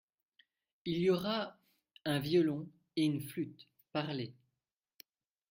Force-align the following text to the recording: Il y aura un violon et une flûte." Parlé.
Il 0.85 0.97
y 0.97 1.11
aura 1.11 1.59
un 2.05 2.17
violon 2.17 2.67
et 2.95 3.05
une 3.05 3.21
flûte." 3.21 3.67
Parlé. 3.93 4.33